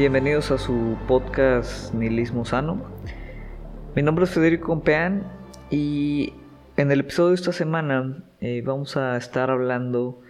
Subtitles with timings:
[0.00, 2.86] Bienvenidos a su podcast Nihilismo Sano.
[3.94, 5.30] Mi nombre es Federico Compeán
[5.70, 6.32] y
[6.78, 10.22] en el episodio de esta semana eh, vamos a estar hablando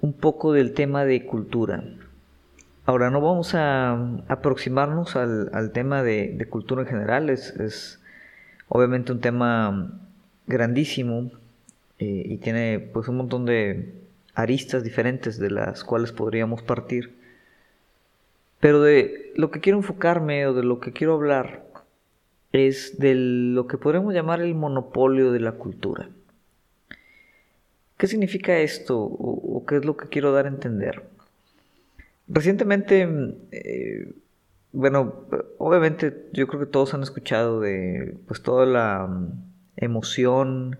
[0.00, 1.84] un poco del tema de cultura.
[2.84, 3.92] Ahora no vamos a
[4.26, 8.00] aproximarnos al, tema de, cultura en general, es,
[8.66, 10.00] obviamente un tema
[10.48, 11.30] grandísimo
[12.00, 13.94] eh, y tiene pues un montón de
[14.34, 17.19] aristas diferentes de las cuales podríamos partir.
[18.60, 21.64] Pero de lo que quiero enfocarme o de lo que quiero hablar
[22.52, 26.10] es de lo que podemos llamar el monopolio de la cultura.
[27.96, 31.04] ¿Qué significa esto o, qué es lo que quiero dar a entender?
[32.28, 33.08] Recientemente,
[33.50, 34.12] eh,
[34.72, 35.26] bueno,
[35.58, 39.42] obviamente yo creo que todos han escuchado de pues toda la mm,
[39.76, 40.78] emoción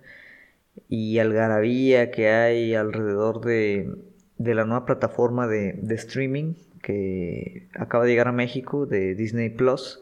[0.89, 3.95] y algarabía que hay alrededor de,
[4.39, 10.01] la nueva plataforma de, de streaming que acaba de llegar a México de Disney Plus.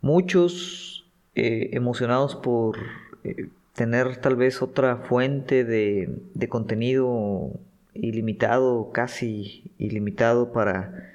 [0.00, 2.78] Muchos eh, emocionados por
[3.24, 7.50] eh, tener tal vez otra fuente de, contenido
[7.94, 11.12] ilimitado, casi ilimitado para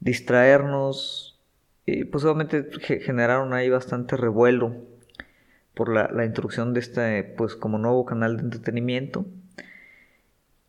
[0.00, 1.38] distraernos.
[1.86, 2.66] y pues obviamente
[3.00, 4.74] generaron ahí bastante revuelo
[5.74, 9.26] por la, la, introducción de este pues como nuevo canal de entretenimiento.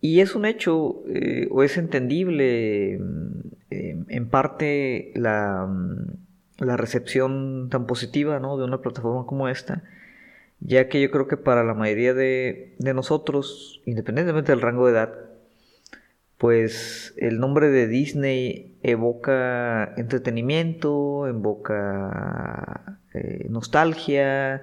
[0.06, 7.70] Y es un hecho, eh, o es entendible mm, en parte la, mm, la, recepción
[7.72, 8.56] tan positiva ¿no?
[8.56, 9.81] de una plataforma como esta,
[10.59, 14.92] ya que yo creo que para la mayoría de, de nosotros, independientemente del rango de
[14.92, 15.14] edad,
[16.38, 24.61] pues el nombre de Disney evoca entretenimiento, evoca eh, nostalgia,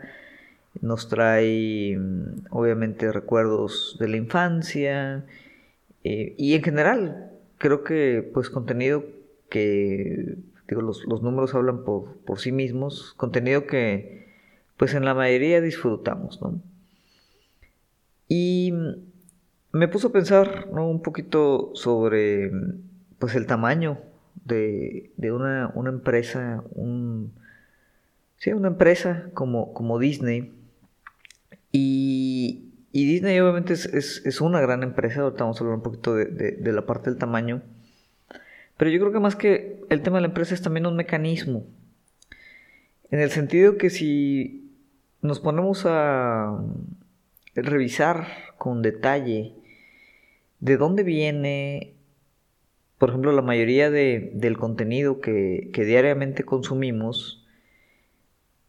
[0.81, 5.25] nos trae mm, obviamente recuerdos de la infancia
[6.05, 9.05] eh, y en general creo que pues contenido
[9.51, 10.37] que
[10.69, 14.27] digo los, números hablan por, por, sí mismos contenido que
[14.77, 16.61] pues en la mayoría disfrutamos ¿no?
[18.29, 18.73] y
[19.73, 20.89] me puso a pensar ¿no?
[20.89, 22.51] un poquito sobre
[23.19, 23.99] pues el tamaño
[24.45, 26.65] de, de una, una, empresa
[28.39, 30.62] sí, una empresa como, como Disney
[32.93, 36.87] y, Disney obviamente es, una gran empresa, ahorita vamos a hablar un poquito de, la
[36.87, 37.63] parte del tamaño,
[38.77, 41.65] pero yo creo que más que el tema de la empresa es también un mecanismo,
[43.11, 44.71] en el sentido que si
[45.21, 46.63] nos ponemos a
[47.55, 48.27] revisar
[48.59, 49.55] con detalle
[50.61, 51.95] de dónde viene,
[52.99, 57.42] por ejemplo, la mayoría del contenido que, que diariamente consumimos,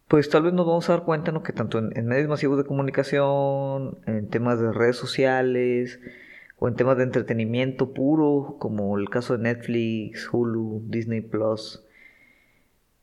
[0.07, 1.43] pues tal vez nos vamos a dar cuenta ¿no?
[1.43, 5.99] que tanto en, medios masivos de comunicación, en temas de redes sociales
[6.59, 11.83] o en temas de entretenimiento puro, como el caso de Netflix, Hulu, Disney Plus,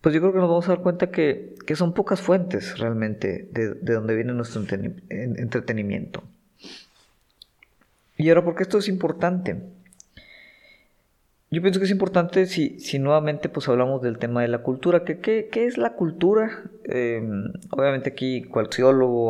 [0.01, 3.75] pues yo creo que nos vamos a dar cuenta que, son pocas fuentes realmente de,
[3.75, 4.63] de donde viene nuestro
[5.11, 6.23] entretenimiento.
[8.17, 9.57] Y ahora, ¿por qué esto es importante?
[11.53, 15.03] Yo pienso que es importante si, si nuevamente pues hablamos del tema de la cultura.
[15.05, 16.71] ¿Qué, qué, es la cultura?
[16.85, 18.69] Em, obviamente aquí cual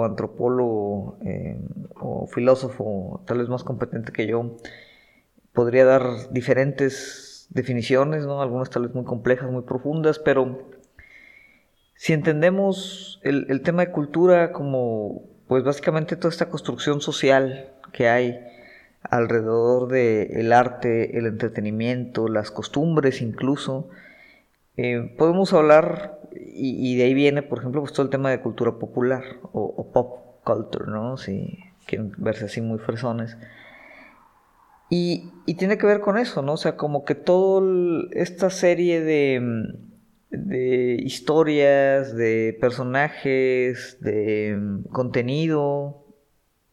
[0.05, 1.67] antropólogo em,
[1.99, 4.59] o filósofo tal vez más competente que yo
[5.55, 8.43] podría dar diferentes definiciones, ¿no?
[8.43, 10.69] algunas tal vez muy complejas, muy profundas, pero
[11.95, 18.09] si entendemos el, el tema de cultura como pues básicamente toda esta construcción social que
[18.09, 18.39] hay,
[19.03, 23.89] alrededor del el arte, el entretenimiento, las costumbres incluso.
[24.77, 28.73] Eh, podemos hablar, y, de ahí viene, por ejemplo, pues todo el tema de cultura
[28.73, 29.23] popular
[29.53, 31.17] o, pop culture, ¿no?
[31.17, 33.37] Si quieren verse así muy fresones.
[34.89, 36.55] Y, tiene que ver con eso, ¿no?
[36.55, 37.63] O sea, como que toda
[38.13, 39.43] esta serie de,
[40.31, 44.57] de historias, de personajes, de
[44.93, 46.05] contenido,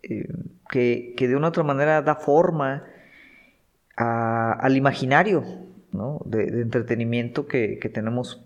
[0.03, 0.27] eh,
[0.69, 2.83] que, de una u otra manera da forma
[3.95, 5.43] al imaginario
[6.25, 8.43] de, entretenimiento que, tenemos,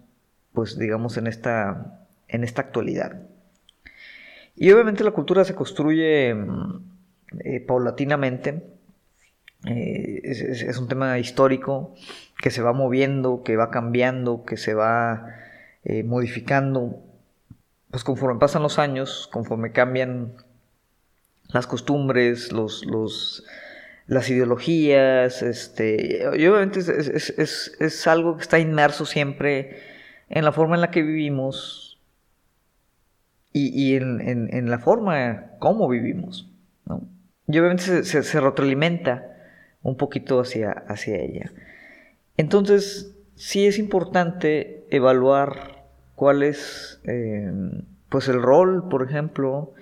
[0.53, 3.21] pues digamos, en esta, en esta actualidad.
[4.55, 6.91] Y obviamente la cultura se construye mm,
[7.39, 8.63] eh, paulatinamente.
[9.65, 11.93] Eh, es, un tema histórico
[12.41, 15.27] que se va moviendo, que va cambiando, que se va
[15.83, 16.99] eh, modificando.
[17.89, 20.33] Pues conforme pasan los años, conforme cambian
[21.53, 23.43] las costumbres, los, los,
[24.07, 29.79] las ideologías, este, y obviamente es, algo que está inmerso siempre
[30.29, 31.99] en la forma en la que vivimos
[33.53, 36.49] y, en, la forma como vivimos.
[36.85, 37.01] ¿no?
[37.47, 39.27] Y obviamente se, retroalimenta
[39.83, 41.51] un poquito hacia, hacia ella.
[42.37, 45.83] Entonces, sí es importante evaluar
[46.15, 47.51] cuál es eh,
[48.09, 49.73] pues el rol, por ejemplo,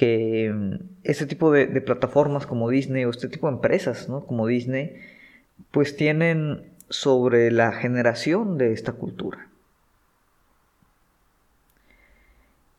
[0.00, 4.24] que este tipo de, plataformas como Disney o este tipo de empresas, ¿no?
[4.24, 4.96] Como Disney,
[5.72, 9.46] pues tienen sobre la generación de esta cultura.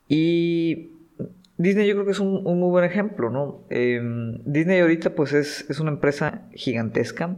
[0.09, 0.89] Y
[1.59, 3.59] Disney yo creo que es un, muy buen ejemplo, ¿no?
[3.69, 7.35] Em, Disney ahorita pues es, es una empresa gigantesca,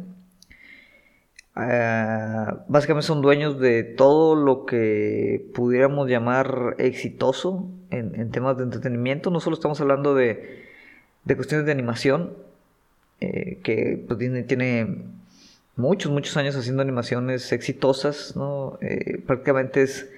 [1.55, 9.29] Ah, básicamente son dueños de todo lo que pudiéramos llamar exitoso en, temas de entretenimiento.
[9.29, 10.63] No solo estamos hablando de,
[11.35, 12.33] cuestiones de animación,
[13.21, 15.03] eh, que pues, Disney tiene
[15.75, 18.77] muchos, muchos años haciendo animaciones exitosas, ¿no?
[18.81, 20.09] Eh, prácticamente es...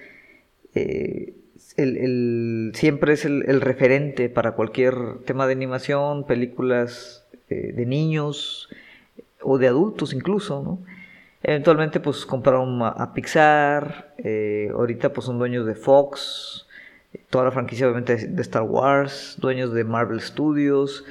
[0.74, 1.34] Eh,
[1.76, 4.94] el, siempre es el, referente para cualquier
[5.26, 8.68] tema de animación, películas de niños
[9.42, 10.95] o de adultos incluso, ¿no?
[11.42, 16.66] Eventualmente pues compraron a, Pixar, eh, ahorita pues son dueños de Fox,
[17.30, 21.04] toda la franquicia obviamente de Star Wars, dueños de Marvel Studios,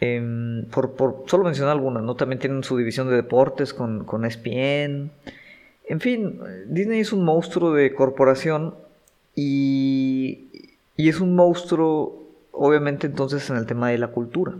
[0.00, 2.16] em, por, solo mencionar algunas, ¿no?
[2.16, 5.10] También tienen su división de deportes con, con ESPN.
[5.86, 8.74] En fin, Disney es un monstruo de corporación
[9.34, 14.54] y, y es un monstruo obviamente entonces en el tema de la cultura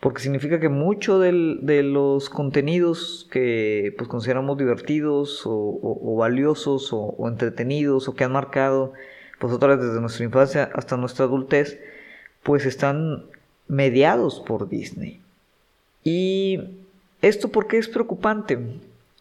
[0.00, 8.08] porque significa que muchos de los contenidos que pues, consideramos divertidos o, valiosos o, entretenidos
[8.08, 8.92] o que han marcado
[9.38, 11.78] pues otra vez desde nuestra infancia hasta nuestra adultez
[12.42, 13.24] pues están
[13.68, 15.20] mediados por Disney
[16.04, 16.78] y
[17.22, 18.58] esto porque es preocupante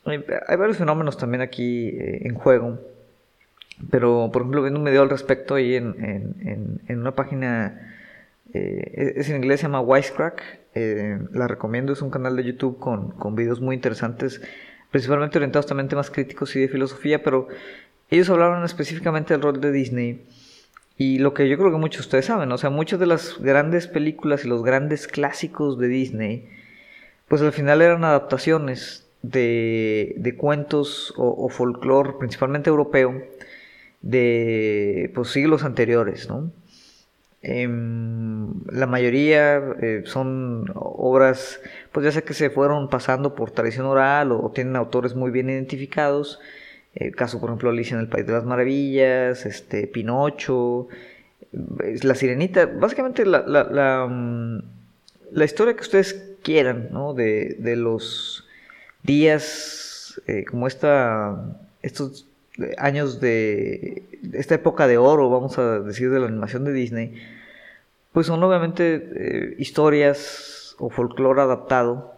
[0.04, 0.18] hay,
[0.58, 2.80] varios fenómenos también aquí eh, en juego
[3.90, 7.96] pero por ejemplo viendo un video al respecto ahí en, en una página
[8.56, 10.60] eh, es en inglés, se llama Wisecrack.
[10.76, 14.42] Eh, la recomiendo, es un canal de YouTube con, con videos muy interesantes,
[14.92, 17.48] principalmente orientados también a temas críticos y de filosofía, pero
[18.10, 20.26] ellos hablaron específicamente del rol de Disney.
[20.98, 23.40] Y lo que yo creo que muchos de ustedes saben, o sea, muchas de las
[23.40, 26.50] grandes películas y los grandes clásicos de Disney,
[27.28, 33.24] pues al final eran adaptaciones de, de cuentos o, o folclore, principalmente europeo,
[34.02, 36.52] de pues, siglos anteriores, ¿no?
[37.48, 41.62] Em, la mayoría eh, son obras,
[41.92, 45.52] pues ya sé que se fueron pasando por tradición oral o, tienen autores muy bien
[45.52, 46.40] identificados.
[46.96, 50.88] El caso, por ejemplo, Alicia en el País de las Maravillas, este, Pinocho,
[51.52, 52.66] La Sirenita.
[52.66, 54.64] Básicamente la, la, la, mm,
[55.34, 57.14] la historia que ustedes quieran, ¿no?
[57.14, 58.48] De, de los
[59.04, 62.28] días eh, como esta, estos
[62.78, 64.04] años de
[64.34, 67.14] esta época de oro, vamos a decir, de la animación de Disney,
[68.14, 72.14] pues son obviamente eh, historias o folclore adaptado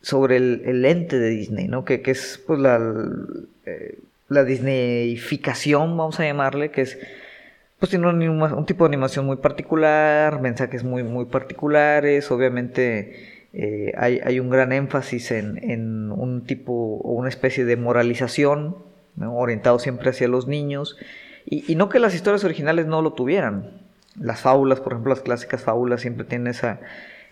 [0.00, 1.84] sobre el, ente de Disney, ¿no?
[1.84, 2.78] Que, es pues la,
[3.64, 6.98] eh, la Disneyificación, vamos a llamarle, que es
[7.78, 14.40] pues tiene un, tipo de animación muy particular, mensajes muy, muy particulares, obviamente eh, hay,
[14.40, 18.76] un gran énfasis en, un tipo o una especie de moralización,
[19.18, 20.96] orientado siempre hacia los niños,
[21.48, 23.70] y, no que las historias originales no lo tuvieran,
[24.18, 26.80] las fábulas, por ejemplo, las clásicas fábulas siempre tienen esa,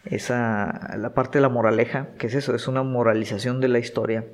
[0.05, 4.25] esa, la parte de la moraleja, que es eso, es una moralización de la historia.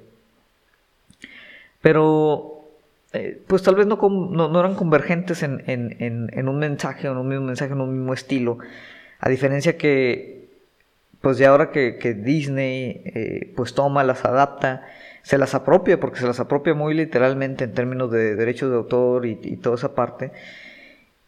[1.80, 2.68] Pero,
[3.12, 7.46] eh, pues tal vez no, no, eran convergentes en, en, un mensaje, en un mismo
[7.46, 8.58] mensaje, en un mismo estilo.
[9.18, 10.48] A diferencia que,
[11.20, 14.86] pues ya ahora que, Disney, eh, pues toma, las adapta,
[15.22, 19.26] se las apropia, porque se las apropia muy literalmente en términos de derechos de autor
[19.26, 20.32] y, y toda esa parte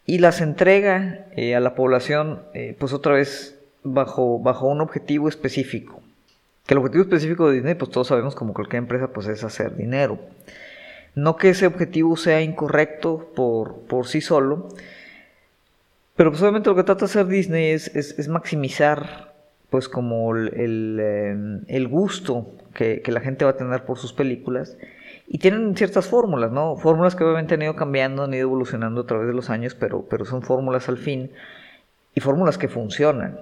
[0.05, 5.29] y las entrega eh, a la población, eh, pues otra vez bajo, bajo un objetivo
[5.29, 6.01] específico.
[6.65, 9.75] Que el objetivo específico de Disney, pues todos sabemos como cualquier empresa, pues es hacer
[9.75, 10.19] dinero.
[11.15, 14.69] No que ese objetivo sea incorrecto por, por sí solo,
[16.15, 19.32] pero pues obviamente lo que trata de hacer Disney es, es, maximizar
[19.73, 24.13] pues como el, el, eh, gusto que, que, la gente va a tener por sus
[24.13, 24.77] películas
[25.27, 26.75] y tienen ciertas fórmulas, ¿no?
[26.75, 30.05] Fórmulas que obviamente han ido cambiando, han ido evolucionando a través de los años, pero,
[30.07, 31.31] pero son fórmulas al fin.
[32.13, 33.39] Y fórmulas que funcionan.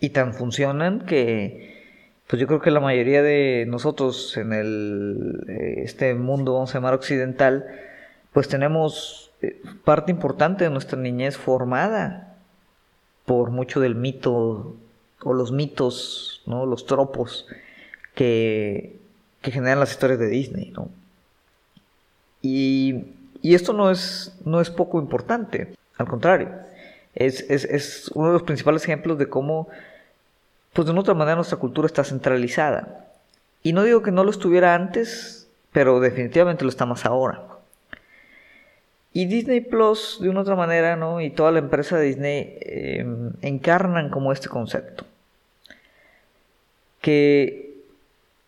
[0.00, 1.84] Y tan funcionan que,
[2.26, 6.78] pues yo creo que la mayoría de nosotros en el, eh, este mundo, vamos a
[6.78, 7.64] llamar occidental,
[8.32, 12.38] pues tenemos eh, parte importante de nuestra niñez formada
[13.24, 14.74] por mucho del mito
[15.22, 16.66] o los mitos, ¿no?
[16.66, 17.46] Los tropos
[18.14, 18.98] que,
[19.42, 20.88] que generan las historias de Disney, ¿no?
[22.42, 23.04] Y,
[23.42, 26.50] esto no es, no es poco importante, al contrario,
[27.14, 29.68] es, uno de los principales ejemplos de cómo,
[30.72, 33.06] pues de una otra manera, nuestra cultura está centralizada.
[33.62, 37.42] Y no digo que no lo estuviera antes, pero definitivamente lo está más ahora.
[39.12, 41.20] Y Disney Plus, de una otra manera, ¿no?
[41.20, 45.04] Y toda la empresa de Disney em, encarnan como este concepto.
[47.00, 47.84] Que,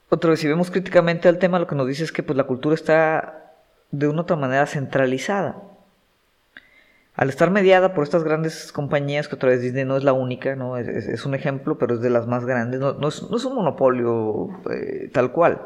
[0.09, 2.45] otra vez, si vemos críticamente al tema, lo que nos dice es que pues, la
[2.45, 3.55] cultura está
[3.91, 5.57] de una otra manera centralizada.
[7.15, 10.57] Al estar mediada por estas grandes compañías, que otra vez Disney no es la única,
[10.57, 10.79] ¿no?
[10.79, 15.31] Es, un ejemplo, pero es de las más grandes, no, es, un monopolio eh, tal
[15.31, 15.61] cual.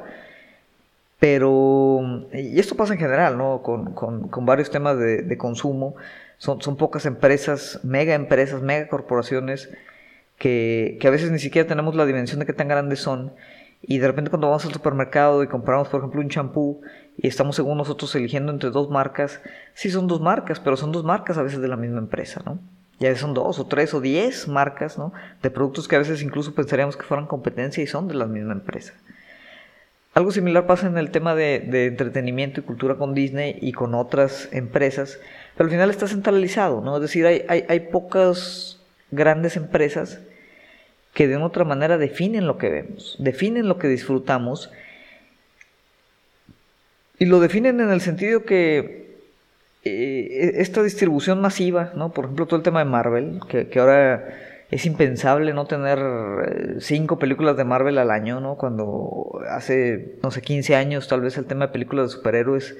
[1.21, 2.01] Pero,
[2.33, 3.63] y esto pasa en general, ¿no?
[3.63, 5.95] Con, varios temas de, consumo.
[6.39, 9.71] Son, son, pocas empresas, mega empresas, mega corporaciones,
[10.39, 13.33] que, a veces ni siquiera tenemos la dimensión de qué tan grandes son.
[13.83, 16.81] Y de repente cuando vamos al supermercado y compramos, por ejemplo, un champú
[17.17, 19.41] y estamos según nosotros eligiendo entre dos marcas,
[19.75, 22.59] sí son dos marcas, pero son dos marcas a veces de la misma empresa, ¿no?
[22.99, 25.13] Ya son dos o tres o diez marcas, ¿no?
[25.43, 28.55] De productos que a veces incluso pensaríamos que fueran competencia y son de la misma
[28.55, 28.95] empresa.
[30.17, 31.57] Algo similar pasa en el tema de,
[31.89, 35.21] entretenimiento y cultura con Disney y con otras empresas,
[35.55, 36.97] pero al final está centralizado, ¿no?
[36.97, 40.23] Es decir, hay, hay, pocas grandes empresas
[41.17, 44.71] que de una otra manera definen lo que vemos, definen lo que disfrutamos
[47.19, 49.17] y lo definen en el sentido que
[49.83, 52.13] eh, esta distribución masiva, ¿no?
[52.13, 54.29] Por ejemplo, todo el tema de Marvel, que, ahora
[54.71, 58.57] es impensable no tener eh, cinco películas de Marvel al año, ¿no?
[58.57, 62.77] Cuando hace, no sé, 15 años tal vez el tema de películas de superhéroes,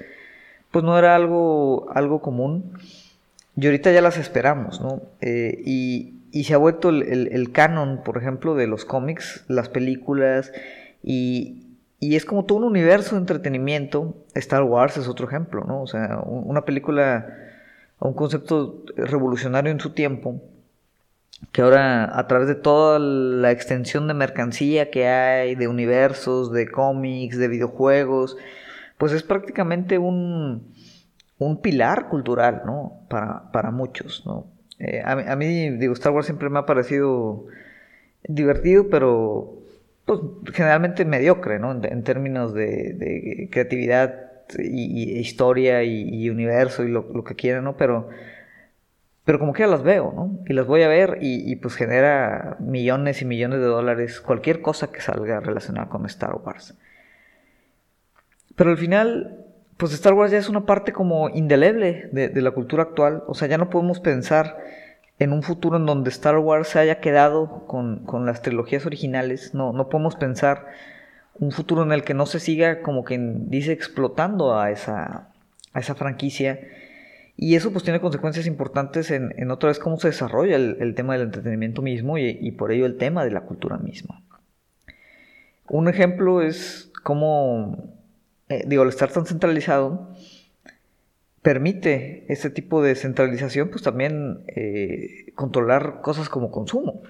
[0.69, 2.77] pues no era algo, algo común.
[3.55, 5.01] Y ahorita ya las esperamos, ¿no?
[5.21, 10.51] Eh, y, se ha vuelto el, canon, por ejemplo, de los cómics, las películas,
[11.03, 11.67] y,
[11.99, 14.15] y, es como todo un universo de entretenimiento.
[14.35, 15.81] Star Wars es otro ejemplo, ¿no?
[15.81, 17.27] O sea, una película,
[17.99, 20.41] un concepto revolucionario en su tiempo,
[21.51, 26.69] que ahora a través de toda la extensión de mercancía que hay, de universos, de
[26.69, 28.37] cómics, de videojuegos,
[28.97, 30.73] pues es prácticamente un,
[31.37, 33.01] un pilar cultural, ¿no?
[33.09, 34.56] Para, para muchos, ¿no?
[34.79, 37.45] Eh, a, mí, digo, Star Wars siempre me ha parecido
[38.23, 39.57] divertido, pero
[40.05, 40.19] pues,
[40.53, 41.71] generalmente mediocre, ¿no?
[41.83, 47.77] En, términos de, creatividad y, historia y, universo y lo, que quieran, ¿no?
[47.77, 48.09] Pero
[49.27, 50.39] pero como que las veo, ¿no?
[50.47, 54.89] Y las voy a ver y, pues genera millones y millones de dólares cualquier cosa
[54.89, 56.77] que salga relacionada con Star Wars.
[58.55, 59.46] Pero al final,
[59.77, 63.23] pues Star Wars ya es una parte como indeleble de, la cultura actual.
[63.27, 64.57] O sea, ya no podemos pensar
[65.19, 69.53] en un futuro en donde Star Wars se haya quedado con, las trilogías originales.
[69.53, 70.67] No, no podemos pensar
[71.35, 75.29] un futuro en el que no se siga como quien dice explotando a esa,
[75.73, 76.59] a esa franquicia
[77.39, 81.27] y eso pues tiene consecuencias importantes en, otra vez cómo se desarrolla el, tema del
[81.27, 84.23] entretenimiento mismo y, por ello el tema de la cultura misma.
[85.69, 87.93] Un ejemplo es cómo,
[88.49, 90.13] eh, digo, al estar tan centralizado,
[91.41, 97.03] permite este tipo de centralización pues también eh, controlar cosas como consumo.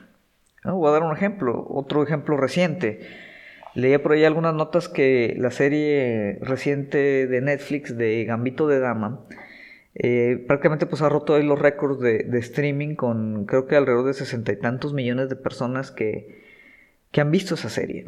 [0.63, 2.99] Voy a dar un ejemplo, otro ejemplo reciente.
[3.73, 9.21] Leía por ahí algunas notas que la serie reciente de Netflix de Gambito de Dama,
[9.95, 14.13] eh, prácticamente pues ha roto ahí los récords de, streaming con creo que alrededor de
[14.13, 16.45] sesenta y tantos millones de personas que,
[17.17, 18.05] han visto esa serie.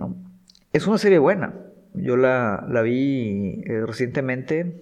[0.72, 1.56] Es una serie buena.
[1.94, 4.82] Yo la, vi eh, recientemente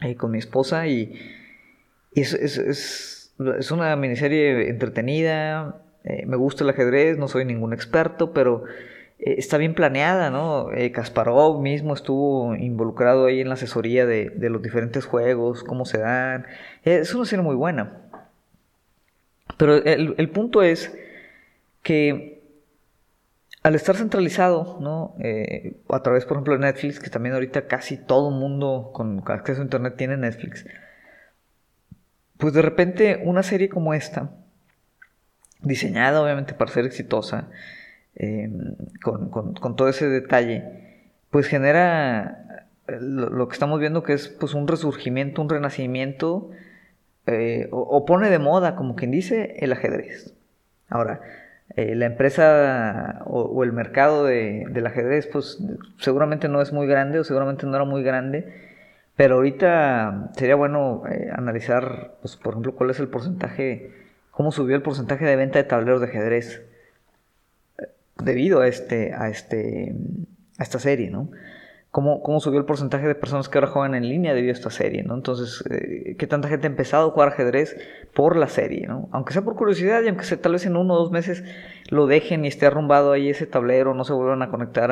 [0.00, 1.18] eh, con mi esposa y,
[2.14, 3.34] es, es,
[3.70, 5.82] una miniserie entretenida.
[6.26, 8.64] me gusta el ajedrez, no soy ningún experto, pero
[9.18, 10.72] eh, está bien planeada, ¿no?
[10.72, 15.98] Eh, Kasparov mismo estuvo involucrado ahí en la asesoría de, los diferentes juegos, cómo se
[15.98, 16.46] dan.
[16.84, 18.02] Eh, es una serie muy buena.
[19.56, 20.94] Pero el, punto es
[21.82, 22.35] que
[23.66, 25.16] al estar centralizado, ¿no?
[25.88, 29.64] a través, por ejemplo, de Netflix, que también ahorita casi todo mundo con acceso a
[29.64, 30.66] Internet tiene Netflix,
[32.36, 34.30] pues de repente una serie como esta,
[35.62, 37.48] diseñada obviamente para ser exitosa,
[38.18, 44.54] Em, con, todo ese detalle, pues genera eh, lo, que estamos viendo que es pues
[44.54, 46.50] un resurgimiento, un renacimiento,
[47.26, 50.32] eh, o, pone de moda, como quien dice, el ajedrez.
[50.88, 51.20] Ahora,
[51.74, 55.58] eh, la empresa o, el mercado del ajedrez, pues
[55.98, 58.52] seguramente no es muy grande o seguramente no era muy grande,
[59.16, 63.90] pero ahorita sería bueno analizar, pues, por ejemplo, cuál es el porcentaje,
[64.30, 66.62] cómo subió el porcentaje de venta de tableros de ajedrez
[68.22, 69.94] debido a, este, a, este,
[70.58, 71.30] a esta serie, ¿no?
[71.96, 75.02] Cómo, subió el porcentaje de personas que ahora juegan en línea debido a esta serie,
[75.02, 75.14] ¿no?
[75.14, 77.74] Entonces, eh, qué tanta gente ha empezado a jugar ajedrez
[78.12, 79.08] por la serie, ¿no?
[79.12, 81.42] Aunque sea por curiosidad y aunque sea tal vez en uno o dos meses
[81.88, 84.90] lo dejen y esté arrumbado ahí ese tablero, no se vuelvan a conectar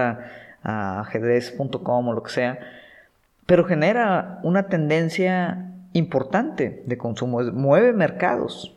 [0.63, 2.59] a ajedrez.com o lo que sea,
[3.45, 8.75] pero genera una tendencia importante de consumo, mueve mercados,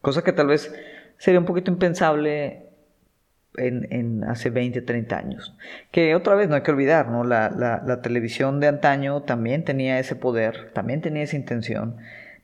[0.00, 0.74] cosa que tal vez
[1.18, 2.71] sería un poquito impensable
[3.56, 5.56] en, hace 20, 30 años.
[5.90, 7.24] Que otra vez no hay que olvidar, ¿no?
[7.24, 11.96] La, la, televisión de antaño también tenía ese poder, también tenía esa intención,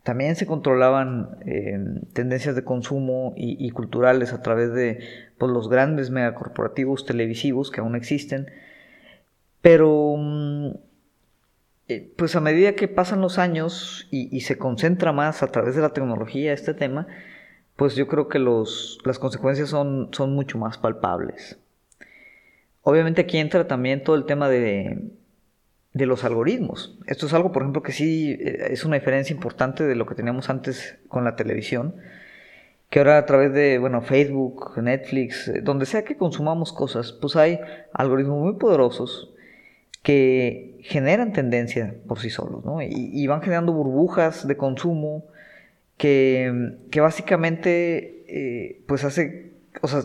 [0.03, 1.79] también se controlaban eh,
[2.13, 5.01] tendencias de consumo y, culturales a través de
[5.39, 8.51] pues, los grandes megacorporativos televisivos que aún existen,
[9.61, 10.71] pero mm,
[11.89, 15.75] eh, pues a medida que pasan los años y, y se concentra más a través
[15.75, 17.07] de la tecnología este tema,
[17.79, 21.61] pues yo creo que los, las consecuencias son, son mucho más palpables.
[22.83, 25.13] Obviamente aquí entra también todo el tema de,
[25.93, 26.99] de los algoritmos.
[27.07, 30.17] Esto es algo, por ejemplo, que sí eh, es una diferencia importante de lo que
[30.17, 31.95] teníamos antes con la televisión,
[32.91, 37.37] que ahora a través de, bueno, Facebook, Netflix, eh, donde sea que consumamos cosas, pues
[37.37, 37.61] hay
[37.93, 39.33] algoritmos muy poderosos
[40.03, 42.83] que generan tendencia por sí solos, ¿no?
[42.83, 45.27] Y, y van generando burbujas de consumo,
[45.99, 49.53] que, básicamente eh, pues hace,
[49.83, 50.03] o sea,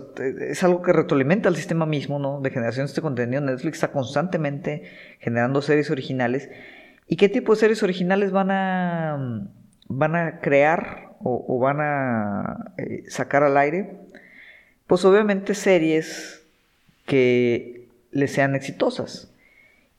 [0.49, 2.41] es algo que retroalimenta al sistema mismo, ¿no?
[2.41, 3.41] De generación de este contenido.
[3.41, 4.83] Netflix está constantemente
[5.19, 6.49] generando series originales.
[7.07, 9.47] ¿Y qué tipo de series originales van a,
[9.87, 13.97] van a crear o, van a eh, sacar al aire?
[14.87, 16.43] Pues obviamente series
[17.05, 19.31] que les sean exitosas.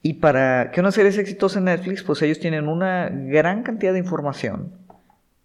[0.03, 3.93] Y para que una serie sea exitosa en Netflix, pues ellos tienen una gran cantidad
[3.93, 4.84] de información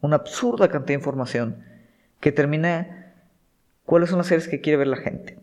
[0.01, 1.63] una absurda cantidad de información
[2.19, 3.13] que termina
[3.85, 5.37] cuáles son las series que quiere ver la gente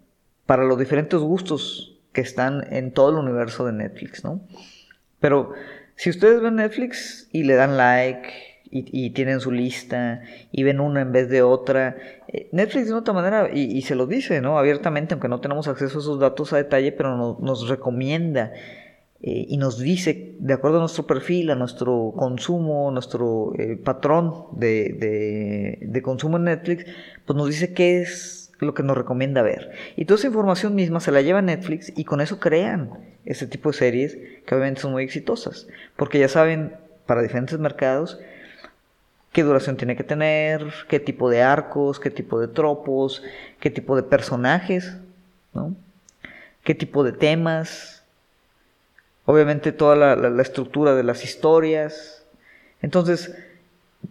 [0.47, 4.41] para los diferentes gustos que están en todo el universo de Netflix, ¿no?
[5.21, 5.53] Pero
[5.97, 8.29] si ustedes ven Netflix y le dan like
[8.71, 11.97] y, tienen su lista y ven una en vez de otra,
[12.29, 14.59] eh, Netflix de otra manera, y, se lo dice, ¿no?
[14.59, 18.53] Abiertamente, aunque no tenemos acceso a esos datos a detalle, pero nos recomienda
[19.27, 24.45] eh, y nos dice, de acuerdo a nuestro perfil, a nuestro consumo, nuestro eh, patrón
[24.53, 26.87] de, de, consumo en Netflix,
[27.25, 29.73] pues nos dice qué es lo que nos recomienda ver.
[29.97, 32.91] Y toda esa información misma se la lleva a Netflix y con eso crean
[33.25, 38.21] ese tipo de series que obviamente son muy exitosas, porque ya saben para diferentes mercados
[39.33, 43.25] qué duración tiene que tener, qué tipo de arcos, qué tipo de tropos,
[43.59, 44.97] qué tipo de personajes,
[45.53, 45.75] ¿no?
[46.63, 47.96] qué tipo de temas,
[49.27, 52.25] obviamente toda la, estructura de las historias.
[52.81, 53.37] Entonces,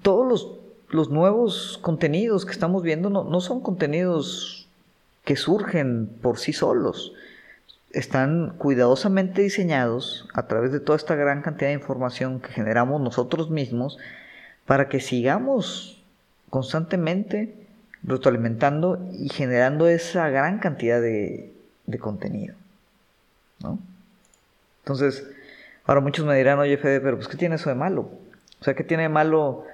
[0.02, 4.68] todos los, nuevos contenidos que estamos viendo no, son contenidos
[5.24, 7.14] que surgen por sí solos.
[7.92, 13.50] Están cuidadosamente diseñados a través de toda esta gran cantidad de información que generamos nosotros
[13.50, 13.98] mismos
[14.66, 16.04] para que sigamos
[16.50, 17.56] constantemente
[18.04, 21.54] retroalimentando y generando esa gran cantidad de,
[21.86, 22.56] de contenido.
[23.62, 23.80] ¿no?
[24.86, 25.28] Entonces,
[25.86, 28.08] ahora muchos me dirán, oye Fede, pero pues ¿qué tiene eso de malo?
[28.62, 29.66] O sea, ¿qué tiene de malo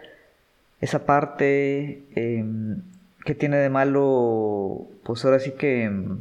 [0.79, 2.03] esa parte?
[2.15, 2.81] Em,
[3.25, 4.87] ¿Qué tiene de malo?
[5.03, 5.83] Pues ahora sí que...
[5.83, 6.19] Em,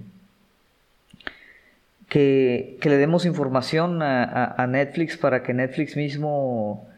[2.09, 6.89] que, le demos información a, Netflix para que Netflix mismo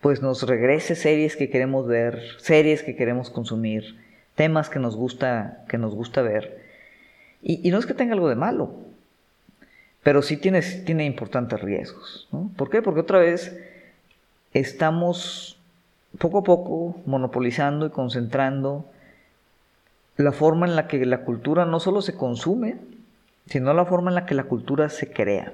[0.00, 3.96] pues nos regrese series que queremos ver, series que queremos consumir,
[4.34, 6.58] temas que nos gusta, que nos gusta ver.
[7.40, 8.87] y no es que tenga algo de malo,
[10.02, 12.28] pero sí tiene, tiene importantes riesgos.
[12.32, 12.50] ¿no?
[12.56, 12.82] ¿Por qué?
[12.82, 13.58] Porque otra vez
[14.52, 15.58] estamos
[16.18, 18.86] poco a poco monopolizando y concentrando
[20.16, 22.76] la forma en la que la cultura no solo se consume,
[23.46, 25.52] sino la forma en la que la cultura se crea.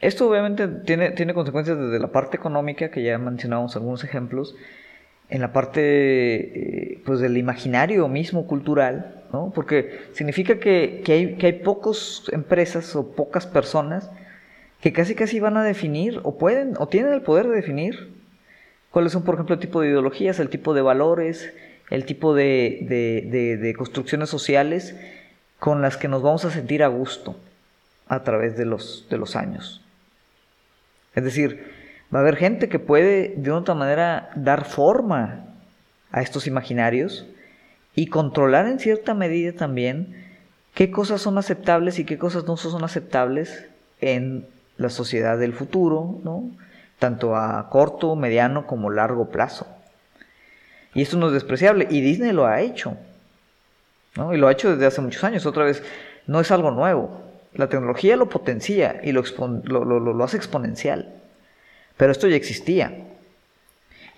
[0.00, 4.54] Esto obviamente tiene, tiene consecuencias desde la parte económica, que ya mencionamos algunos ejemplos,
[5.28, 9.15] en la parte eh, pues del imaginario mismo cultural,
[9.54, 14.10] Porque significa que, hay, pocas empresas o pocas personas
[14.80, 18.12] que casi casi van a definir o pueden o tienen el poder de definir
[18.90, 21.52] cuáles son, por ejemplo, el tipo de ideologías, el tipo de valores,
[21.90, 24.96] el tipo de, construcciones sociales
[25.58, 27.36] con las que nos vamos a sentir a gusto
[28.08, 29.82] a través de los, de los años.
[31.14, 31.76] Es decir,
[32.12, 35.46] Va a haber gente que puede de otra manera dar forma
[36.12, 37.26] a estos imaginarios
[37.96, 40.14] y controlar en cierta medida también
[40.74, 43.66] qué cosas son aceptables y qué cosas no son aceptables
[44.00, 46.44] en la sociedad del futuro, ¿no?
[46.98, 49.66] tanto a corto, mediano como largo plazo.
[50.94, 52.96] Y esto no es despreciable, y Disney lo ha hecho,
[54.14, 54.34] ¿no?
[54.34, 55.82] y lo ha hecho desde hace muchos años, otra vez,
[56.26, 57.22] no es algo nuevo.
[57.54, 61.14] La tecnología lo potencia y lo, lo hace exponencial.
[61.96, 62.92] Pero esto ya existía.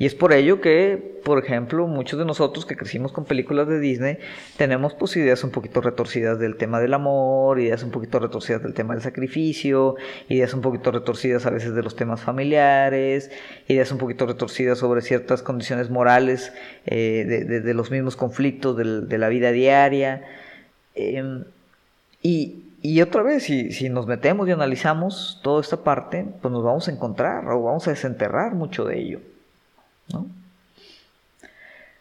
[0.01, 3.81] Y es por ello que, por ejemplo, muchos de nosotros que crecimos con películas de
[3.81, 4.19] Disney
[4.57, 8.75] tenemos pues ideas un poquito retorcidas del tema del amor, ideas un poquito retorcidas del
[8.75, 9.97] tema del sacrificio,
[10.29, 13.33] ideas un poquito retorcidas a veces de los temas familiares,
[13.67, 16.53] ideas un poquito retorcidas sobre ciertas condiciones morales
[16.87, 17.25] eh,
[17.65, 20.23] de, los mismos conflictos de la vida diaria.
[20.95, 21.45] Em,
[22.23, 26.89] y, otra vez, si, si, nos metemos y analizamos toda esta parte, pues nos vamos
[26.89, 29.21] a encontrar o vamos a desenterrar mucho de ello.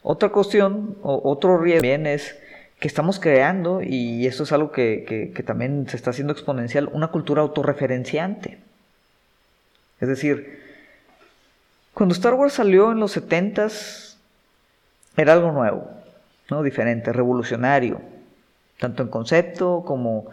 [0.03, 2.35] Otra cuestión, o otro riesgo también es
[2.79, 7.41] que estamos creando, y esto es algo que, también se está haciendo exponencial, una cultura
[7.41, 8.59] autorreferenciante.
[9.99, 10.63] Es decir,
[11.93, 14.15] cuando Star Wars salió en los 70s,
[15.17, 15.89] era algo nuevo,
[16.51, 16.61] ¿no?
[16.61, 17.99] diferente, revolucionario,
[18.79, 20.27] tanto en concepto como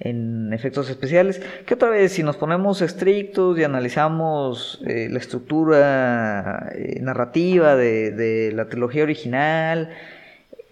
[0.00, 6.72] en efectos especiales, que otra vez si nos ponemos estrictos y analizamos eh, la estructura
[6.74, 9.90] eh, narrativa de, la trilogía original,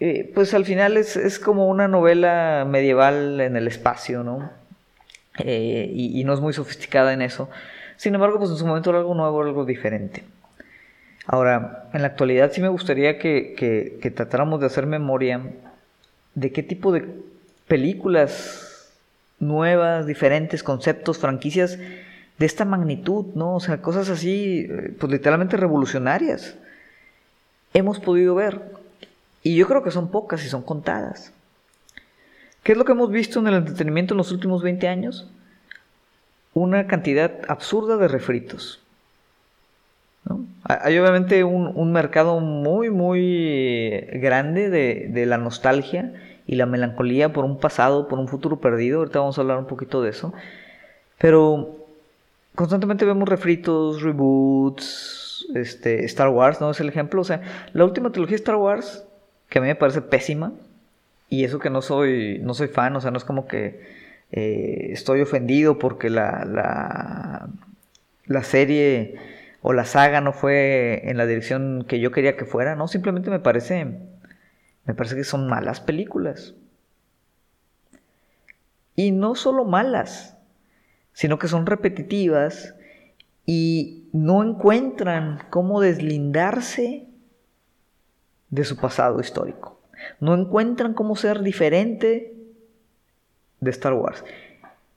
[0.01, 4.51] eh, pues al final es, como una novela medieval en el espacio, ¿no?
[5.45, 7.49] Y, no es muy sofisticada en eso.
[7.97, 10.25] Sin embargo, pues en su momento era algo nuevo, algo diferente.
[11.27, 13.55] Ahora, en la actualidad sí me gustaría que,
[14.01, 15.43] que tratáramos de hacer memoria
[16.35, 17.05] de qué tipo de
[17.69, 18.68] películas
[19.41, 21.79] nuevas, diferentes conceptos, franquicias
[22.39, 23.57] de esta magnitud, ¿no?
[23.57, 26.57] O sea, cosas así, eh, pues literalmente revolucionarias.
[27.75, 28.61] Hemos podido ver.
[29.43, 31.33] Y yo creo que son pocas y son contadas.
[32.63, 35.31] ¿Qué es lo que hemos visto en el entretenimiento en los últimos 20 años?
[36.55, 38.81] Una cantidad absurda de refritos.
[40.65, 46.13] Hay obviamente un, mercado muy, muy grande de, de la nostalgia
[46.49, 49.01] y la melancolía por un pasado, por un futuro perdido.
[49.01, 50.33] Ahorita vamos a hablar un poquito de eso.
[51.19, 51.77] Pero
[52.55, 56.71] constantemente vemos refritos, reboots, este, Star Wars, ¿no?
[56.71, 57.21] Es el ejemplo.
[57.21, 57.43] O sea,
[57.75, 59.05] la última trilogía de Star Wars,
[59.51, 60.55] que a mí me parece pésima,
[61.29, 63.83] y eso que no soy, no soy fan, o sea, no es como que
[64.33, 67.49] eh, estoy ofendido porque la, la,
[68.25, 69.17] la serie
[69.61, 72.89] o la saga no fue en la dirección que yo quería que fuera, ¿no?
[72.89, 73.87] Simplemente me parece
[74.89, 76.55] me parece que son malas películas.
[78.97, 80.39] Y no solo malas,
[81.13, 82.75] sino que son repetitivas
[83.45, 87.07] y no encuentran cómo deslindarse
[88.49, 89.79] de su pasado histórico.
[90.21, 92.35] No encuentran cómo ser diferente
[93.61, 94.25] de Star Wars.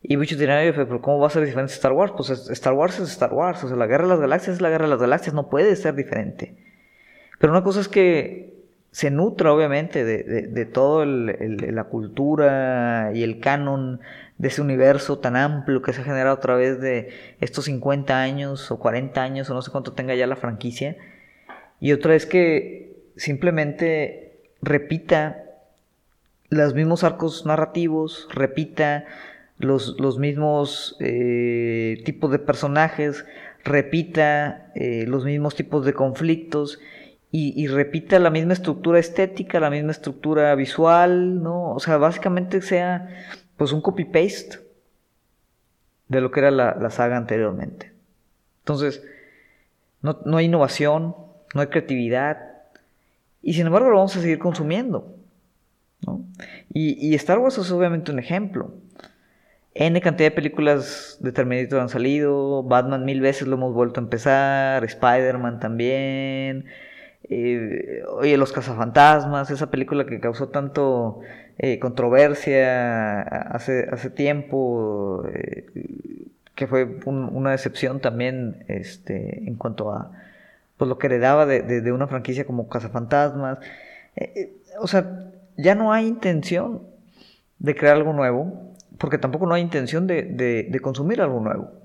[0.02, 2.14] Y muchos dirán, pero ¿cómo va a ser diferente de Star Wars?
[2.16, 3.62] Pues Star Wars es Star Wars.
[3.66, 5.36] O sea, la guerra de las galaxias es la guerra de las galaxias.
[5.36, 6.56] No puede ser diferente.
[7.40, 8.61] Pero una cosa es que
[8.92, 14.02] se nutra obviamente de, de, toda la cultura y el canon
[14.38, 18.70] de ese universo tan amplio que se ha generado a través de estos 50 años
[18.70, 20.98] o 40 años o no sé cuánto tenga ya la franquicia.
[21.80, 25.44] Y otra es que simplemente repita
[26.50, 29.06] los mismos arcos narrativos, repita
[29.58, 33.26] los, los mismos eh, tipos de personajes,
[33.64, 36.80] repita eh, los mismos tipos de conflictos
[37.34, 41.72] y, repita la misma estructura estética, la misma estructura visual, ¿no?
[41.72, 43.08] O sea, básicamente sea
[43.56, 44.60] pues un copy-paste
[46.10, 47.94] de lo que era la, saga anteriormente.
[48.60, 49.02] Entonces,
[50.02, 51.16] no, hay innovación,
[51.54, 52.38] no hay creatividad,
[53.42, 55.16] y sin embargo lo vamos a seguir consumiendo.
[56.06, 56.26] ¿no?
[56.74, 58.74] Y, y, Star Wars es obviamente un ejemplo.
[59.74, 64.04] N cantidad de películas de Terminator han salido, Batman mil veces lo hemos vuelto a
[64.04, 66.66] empezar, Spider-Man también,
[67.30, 71.22] eh, oye, Los Cazafantasmas, esa película que causó tanto
[71.58, 75.66] eh, controversia hace, hace tiempo, eh,
[76.56, 80.12] que fue una decepción también este, en cuanto a
[80.78, 83.60] pues, lo que heredaba de, de, una franquicia como Cazafantasmas.
[84.80, 86.84] o sea, ya no hay intención
[87.60, 91.81] de crear algo nuevo, porque tampoco no hay intención de, de consumir algo nuevo.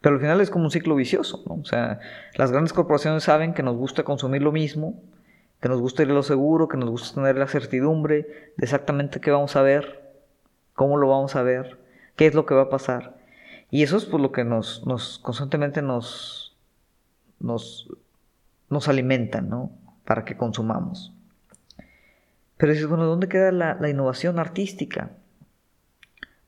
[0.00, 1.42] Pero al final es como un ciclo vicioso.
[1.46, 2.00] O sea,
[2.36, 5.00] las grandes corporaciones saben que nos gusta consumir lo mismo,
[5.60, 9.20] que nos gusta ir a lo seguro, que nos gusta tener la certidumbre de exactamente
[9.20, 10.00] qué vamos a ver,
[10.74, 11.78] cómo lo vamos a ver,
[12.16, 13.18] qué es lo que va a pasar.
[13.70, 16.56] Y eso es por lo que nos, nos constantemente nos,
[17.38, 17.88] nos,
[18.70, 19.70] nos alimentan, ¿no?
[20.06, 21.12] Para que consumamos.
[22.56, 25.10] Pero dices, bueno, ¿dónde queda la, la innovación artística?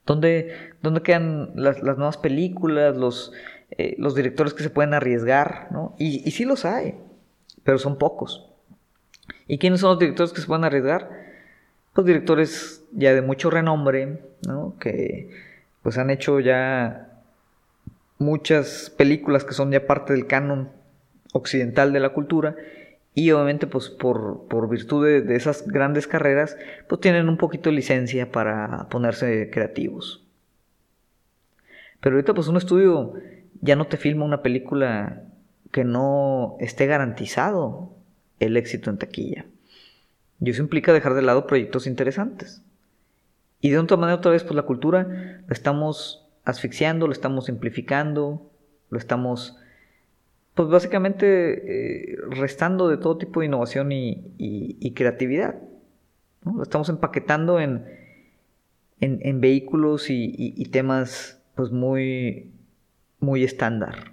[0.05, 0.73] ¿Dónde,
[1.05, 3.33] quedan las, nuevas películas, los,
[3.71, 5.69] eh, los directores que se pueden arriesgar?
[5.71, 5.95] ¿no?
[5.99, 6.97] Y, y sí los hay,
[7.65, 8.49] pero son pocos.
[9.47, 11.11] ¿Y quiénes son los directores que se pueden arriesgar?
[11.93, 14.75] Pues directores ya de mucho renombre, ¿no?
[14.81, 15.31] que
[15.83, 17.09] pues han hecho ya
[18.19, 20.71] muchas películas que son ya parte del canon
[21.33, 22.57] occidental de la cultura
[23.15, 26.57] y obviamente pues por, por virtud de, esas grandes carreras
[26.89, 30.25] pues tienen un poquito de licencia para ponerse creativos.
[32.01, 33.15] Pero ahorita pues un estudio
[33.61, 35.25] ya no te filma una película
[35.71, 37.95] que no esté garantizado
[38.41, 39.47] el éxito en taquilla.
[40.41, 42.63] Y eso implica dejar de lado proyectos interesantes.
[43.61, 45.05] Y de otra manera, otra vez, pues la cultura
[45.47, 48.51] la estamos asfixiando, lo estamos simplificando,
[48.91, 49.57] lo estamos,
[50.55, 55.57] pues básicamente, eh, restando de todo tipo de innovación y, creatividad.
[56.45, 57.85] Lo estamos empaquetando en,
[59.01, 62.53] en, vehículos y, temas, pues muy,
[63.21, 64.13] muy estándar,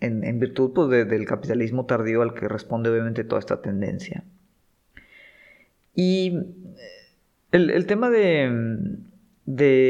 [0.00, 4.24] en, virtud pues, del capitalismo tardío al que responde obviamente toda esta tendencia.
[5.94, 6.38] Y
[7.50, 8.94] el, tema de,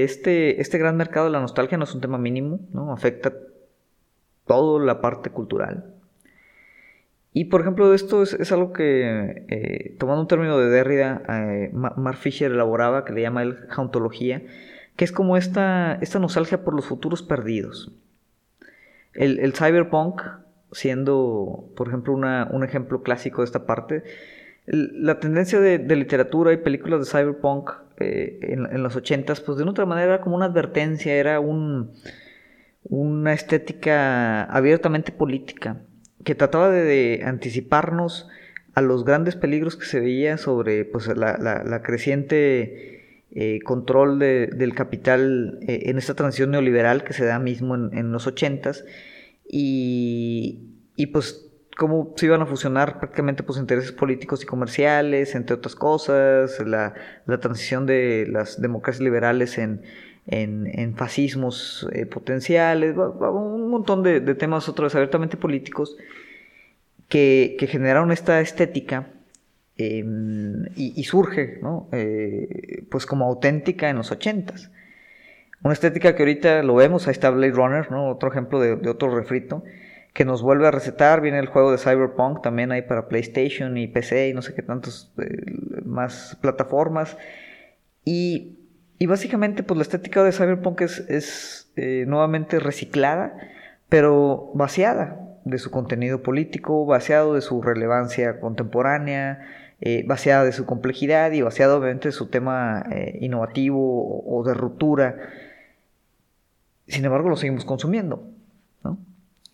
[0.04, 2.92] este, este, gran mercado de la nostalgia no es un tema mínimo, ¿no?
[2.92, 3.34] Afecta
[4.48, 5.94] toda la parte cultural.
[7.32, 12.16] Y por ejemplo, esto es, algo que, eh, tomando un término de Derrida, eh, Mark
[12.16, 14.42] Fisher elaboraba, que le llama el jauntología,
[14.96, 17.92] que es como esta, esta nostalgia por los futuros perdidos.
[19.14, 20.22] El, cyberpunk,
[20.72, 24.02] siendo, por ejemplo, un ejemplo clásico de esta parte,
[24.66, 29.72] la tendencia de, literatura y películas de cyberpunk eh, en, los ochentas, pues de una
[29.72, 31.92] otra manera era como una advertencia, era un,
[32.88, 35.82] una estética abiertamente política,
[36.24, 38.28] que trataba de, anticiparnos
[38.74, 45.58] a los grandes peligros que se veía sobre pues, la, creciente eh, control del capital
[45.62, 48.84] eh, en esta transición neoliberal que se da mismo en, los ochentas.
[49.50, 50.60] Y,
[50.96, 51.48] y pues
[51.78, 56.92] cómo se iban a fusionar prácticamente pues intereses políticos y comerciales, entre otras cosas, la,
[57.40, 59.82] transición de las democracias liberales en,
[60.28, 65.96] en, fascismos eh, potenciales, un montón de, temas otros abiertamente políticos
[67.08, 69.08] que, generaron esta estética
[69.76, 71.88] em, y, surge, ¿no?
[71.92, 74.70] Eh, pues como auténtica en los ochentas.
[75.62, 78.10] Una estética que ahorita lo vemos, ahí está Blade Runner, ¿no?
[78.10, 79.64] Otro ejemplo de, de otro refrito
[80.12, 81.20] que nos vuelve a recetar.
[81.20, 84.62] Viene el juego de Cyberpunk también hay para PlayStation y PC y no sé qué
[84.62, 85.26] tantos eh,
[85.84, 87.16] más plataformas.
[88.04, 88.58] Y,
[88.98, 93.36] y, básicamente pues la estética de Cyberpunk es, es eh, nuevamente reciclada,
[93.88, 99.46] pero vaciada de su contenido político, vaciado de su relevancia contemporánea,
[99.80, 102.84] eh, vaciada de su complejidad y vaciado obviamente de su tema
[103.20, 105.16] innovativo o, de ruptura.
[106.86, 108.24] Sin embargo, lo seguimos consumiendo.
[108.82, 108.98] ¿no?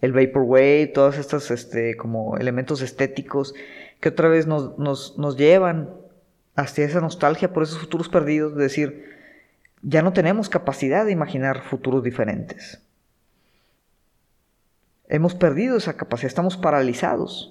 [0.05, 3.55] el vaporwave, todos estos este, como elementos estéticos
[4.01, 5.89] que otra vez nos, nos, llevan
[6.57, 9.14] hacia esa nostalgia por esos futuros perdidos, de decir,
[9.85, 12.81] ya no tenemos capacidad de imaginar futuros diferentes.
[15.09, 17.51] Hemos perdido esa capacidad, estamos paralizados.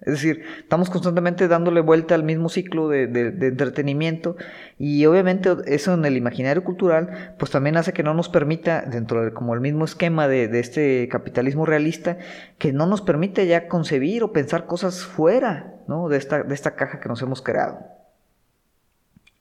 [0.00, 4.36] Es decir, estamos constantemente dándole vuelta al mismo ciclo de, entretenimiento
[4.78, 9.22] y obviamente eso en el imaginario cultural pues también hace que no nos permita, dentro
[9.22, 12.16] de como el mismo esquema de, este capitalismo realista,
[12.56, 16.08] que no nos permite ya concebir o pensar cosas fuera ¿no?
[16.08, 17.99] de, esta, de esta caja que nos hemos creado.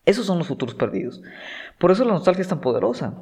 [0.06, 1.22] Esos son los futuros perdidos.
[1.78, 3.14] Por eso la nostalgia es tan poderosa.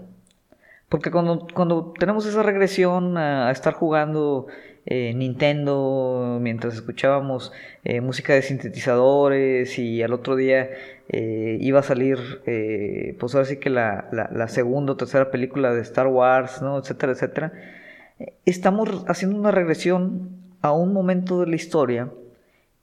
[0.90, 4.48] Porque cuando, cuando tenemos esa regresión a estar jugando
[4.90, 7.52] eh, Nintendo mientras escuchábamos
[7.84, 10.70] eh, música de sintetizadores y al otro día
[11.10, 12.18] eh, iba a salir
[13.20, 16.78] pues ahora sí que la, la, segunda o tercera película de Star Wars, ¿no?
[16.80, 17.52] etcétera, etcétera.
[18.46, 20.30] Estamos haciendo una regresión
[20.62, 22.10] a un momento de la historia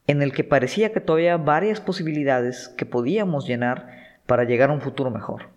[0.06, 3.88] en el que parecía que todavía varias posibilidades que podíamos llenar
[4.26, 5.48] para llegar a un futuro mejor.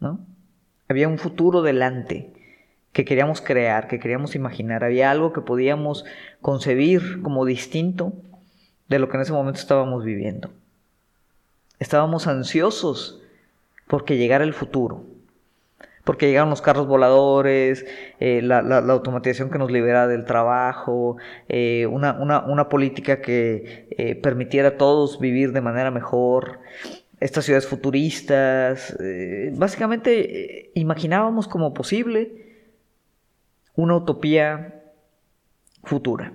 [0.00, 0.20] ¿no?
[0.88, 2.32] Había un futuro delante
[2.92, 4.84] que queríamos crear, que queríamos imaginar.
[4.84, 6.04] Había algo que podíamos
[6.40, 8.12] concebir como distinto
[8.88, 10.50] de lo que en ese momento estábamos viviendo.
[11.78, 13.20] Estábamos ansiosos
[13.86, 15.04] porque llegara el futuro,
[16.04, 17.86] porque llegaron los carros voladores,
[18.18, 18.58] eh, la,
[18.92, 21.16] automatización que nos libera del trabajo,
[21.48, 26.60] eh, una, política que eh, permitiera a todos vivir de manera mejor,
[27.20, 28.96] estas ciudades futuristas.
[29.52, 32.32] básicamente imaginábamos como posible
[33.76, 34.82] una utopía
[35.84, 36.32] futura.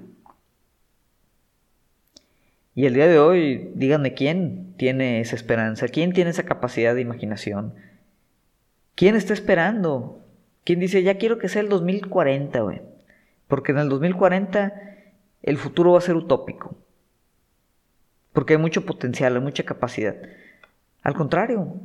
[2.73, 7.01] Y el día de hoy, díganme quién tiene esa esperanza, quién tiene esa capacidad de
[7.01, 7.73] imaginación,
[8.97, 10.19] quién está esperando,
[10.65, 12.81] quién dice, ya quiero que sea el 2040, güey,
[13.47, 14.73] porque en el 2040
[15.43, 16.75] el futuro va a ser utópico,
[18.33, 20.15] porque hay mucho potencial, hay mucha capacidad.
[21.03, 21.75] Al contrario,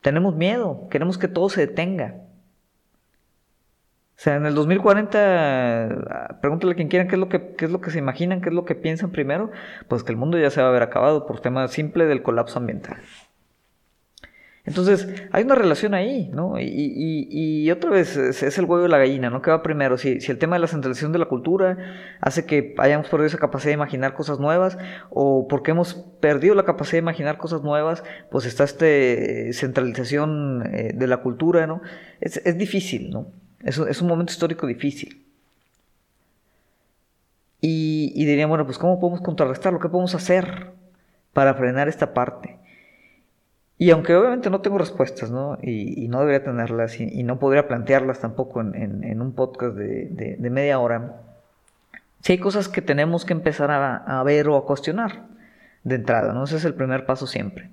[0.00, 2.16] tenemos miedo, queremos que todo se detenga.
[4.16, 7.70] O sea, en el 2040, pregúntale a quien quieran qué es lo que, qué es
[7.70, 9.50] lo que se imaginan, qué es lo que piensan primero,
[9.88, 12.58] pues que el mundo ya se va a haber acabado por tema simple del colapso
[12.58, 12.98] ambiental.
[14.70, 16.54] Entonces, hay una relación ahí, ¿no?
[16.60, 19.42] Y, otra vez es, el huevo de la gallina, ¿no?
[19.42, 19.98] ¿Qué va primero?
[19.98, 21.76] Si, el tema de la centralización de la cultura
[22.20, 24.78] hace que hayamos perdido esa capacidad de imaginar cosas nuevas,
[25.10, 28.86] o porque hemos perdido la capacidad de imaginar cosas nuevas, pues está esta
[29.58, 31.82] centralización eh, de la cultura, ¿no?
[32.20, 33.26] Es, es difícil, ¿no?
[33.64, 35.26] Es, es, un momento histórico difícil.
[37.60, 39.80] Y, y dirían, bueno, pues ¿cómo podemos contrarrestarlo?
[39.80, 40.70] ¿Qué podemos hacer
[41.32, 42.59] para frenar esta parte?
[43.80, 45.56] Y aunque obviamente no tengo respuestas, ¿no?
[45.62, 51.22] Y, no debería tenerlas y, no podría plantearlas tampoco en, un podcast de, media hora,
[52.20, 55.22] sí hay cosas que tenemos que empezar a, ver o a cuestionar
[55.82, 56.44] de entrada, ¿no?
[56.44, 57.70] Ese es el primer paso siempre.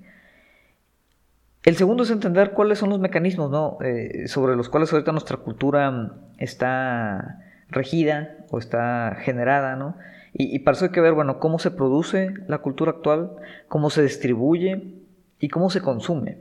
[1.62, 3.76] El segundo es entender cuáles son los mecanismos, ¿no?
[3.82, 9.94] Eh, sobre los cuales ahorita nuestra cultura está regida o está generada, ¿no?
[10.32, 13.32] Y, y para eso hay que ver, bueno, cómo se produce la cultura actual,
[13.68, 14.97] cómo se distribuye,
[15.40, 16.38] y cómo se consume.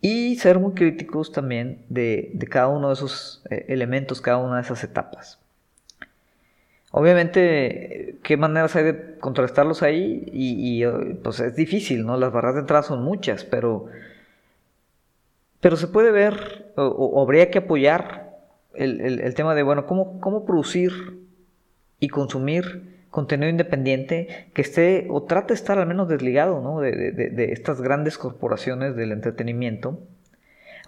[0.00, 4.62] Y ser muy críticos también de, cada uno de esos eh, elementos, cada una de
[4.62, 5.40] esas etapas.
[6.90, 10.24] Obviamente, ¿qué maneras hay de contrastarlos ahí?
[10.32, 12.16] Y, eh, pues es difícil, ¿no?
[12.16, 13.86] Las barras de entrada son muchas, pero,
[15.60, 18.36] pero se puede ver, o, habría que apoyar
[18.74, 20.92] el, tema de, bueno, ¿cómo, cómo producir
[21.98, 26.80] y consumir contenido independiente que esté o trate de estar al menos desligado ¿no?
[26.80, 30.00] de, estas grandes corporaciones del entretenimiento.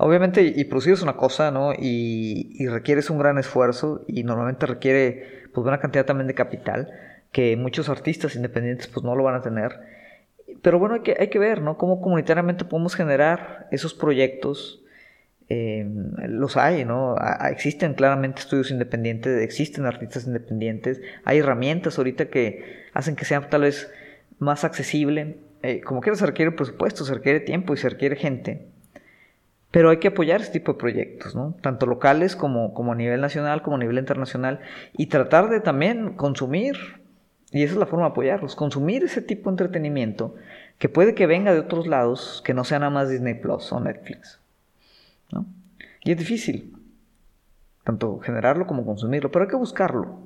[0.01, 1.73] Obviamente, y producir es una cosa, ¿no?
[1.73, 6.91] Y, y requieres un gran esfuerzo y normalmente requiere pues una cantidad también de capital
[7.31, 9.79] que muchos artistas independientes pues no lo van a tener.
[10.63, 11.79] Pero bueno, hay que, hay que ver, ¿no?
[11.79, 14.83] Cómo comunitariamente podemos generar esos proyectos
[15.49, 17.15] Em, los hay, ¿no?
[17.51, 23.63] existen claramente estudios independientes, existen artistas independientes, hay herramientas ahorita que hacen que sea tal
[23.63, 23.89] vez
[24.39, 25.39] más accesible.
[25.63, 28.67] Eh, como quiera se requiere presupuesto, se requiere tiempo y se requiere gente.
[29.71, 31.57] Pero hay que apoyar este tipo de proyectos, ¿no?
[31.61, 34.61] Tanto locales como, como a nivel nacional, como a nivel internacional.
[34.97, 36.77] Y tratar de también consumir,
[37.53, 40.35] y esa es la forma de apoyarlos, consumir ese tipo de entretenimiento
[40.79, 43.81] que puede que venga de otros lados, que no sea nada más Disney Plus o
[43.81, 44.41] Netflix.
[46.03, 46.73] Y es difícil,
[47.85, 50.19] tanto generarlo como consumirlo, pero hay que buscarlo.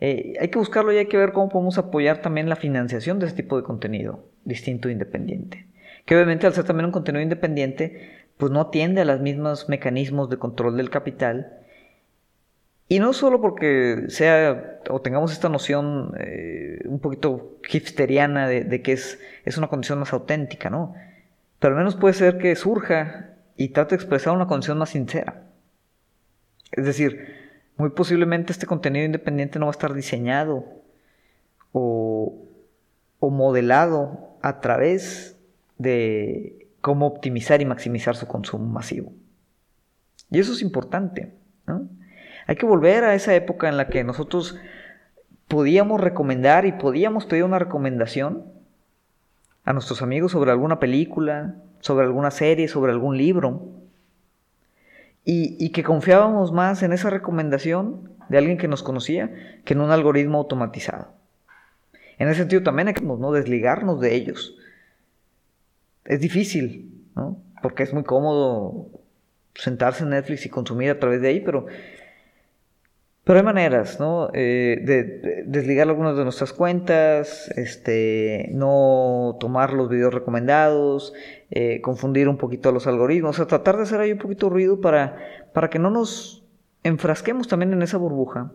[0.00, 3.26] Eh, hay que buscarlo y hay que ver cómo podemos apoyar también la financiación de
[3.26, 5.66] ese tipo de contenido distinto e independiente.
[6.04, 10.28] Que obviamente al ser también un contenido independiente, pues no atiende a los mismos mecanismos
[10.30, 11.52] de control del capital.
[12.88, 18.92] Y no solo porque sea o tengamos esta noción eh, un poquito hipsteriana de, que
[18.92, 20.94] es, es una condición más auténtica, ¿no?
[21.58, 25.42] Pero al menos puede ser que surja y trata de expresar una condición más sincera.
[26.72, 27.44] Es decir,
[27.76, 30.64] muy posiblemente este contenido independiente no va a estar diseñado
[31.72, 32.40] o,
[33.20, 35.38] modelado a través
[35.78, 39.12] de cómo optimizar y maximizar su consumo masivo.
[40.30, 41.32] Y eso es importante.
[42.46, 44.58] Hay que volver a esa época en la que nosotros
[45.48, 48.44] podíamos recomendar y podíamos pedir una recomendación
[49.64, 53.60] a nuestros amigos sobre alguna película, sobre alguna serie, sobre algún libro,
[55.22, 59.30] y, que confiábamos más en esa recomendación de alguien que nos conocía
[59.66, 61.08] que en un algoritmo automatizado.
[62.16, 63.32] En ese sentido también hay que ¿no?
[63.32, 64.56] desligarnos de ellos.
[66.06, 67.36] Es difícil, ¿no?
[67.60, 68.88] porque es muy cómodo
[69.54, 71.66] sentarse en Netflix y consumir a través de ahí, pero
[73.24, 74.28] pero hay maneras, ¿no?
[74.34, 81.14] Eh, de, desligar algunas de nuestras cuentas, este, no tomar los videos recomendados,
[81.50, 84.82] eh, confundir un poquito los algoritmos, o sea, tratar de hacer ahí un poquito ruido
[84.82, 85.18] para,
[85.54, 86.44] para que no nos
[86.82, 88.52] enfrasquemos también en esa burbuja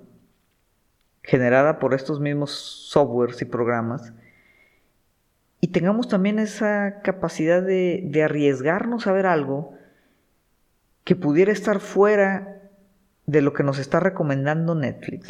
[1.23, 4.13] generada por estos mismos softwares y programas
[5.61, 9.73] y tengamos también esa capacidad de, de arriesgarnos a ver algo
[11.03, 12.58] que pudiera estar fuera
[13.29, 15.27] de lo que nos está recomendando Netflix.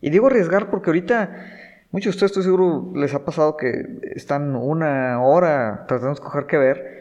[0.00, 1.34] Y digo arriesgar porque ahorita
[1.90, 6.46] muchos de ustedes estoy seguro les ha pasado que están una hora tratando de escoger
[6.46, 6.96] qué ver.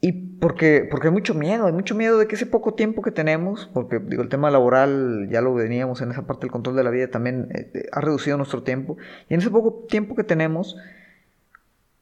[0.00, 3.12] Y porque, porque hay mucho miedo, hay mucho miedo de que ese poco tiempo que
[3.12, 6.84] tenemos, porque digo, el tema laboral ya lo veníamos en esa parte del control de
[6.84, 8.98] la vida, también eh, ha reducido nuestro tiempo.
[9.30, 10.76] Y en ese poco tiempo que tenemos,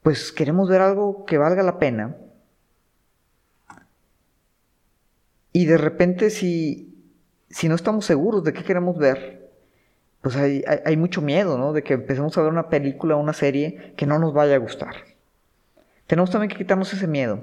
[0.03, 2.17] pues queremos ver algo que valga la pena
[5.53, 6.95] Y de repente si,
[7.51, 9.51] si no estamos seguros de qué queremos ver,
[10.23, 11.73] pues hay, hay, mucho miedo, ¿no?
[11.73, 14.95] De que empecemos a ver una película una serie que no nos vaya a gustar.
[16.07, 17.41] Tenemos también que quitarnos ese miedo.